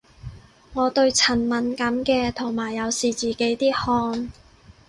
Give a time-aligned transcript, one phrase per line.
[0.73, 4.31] 我對塵敏感嘅，同埋有時自己啲汗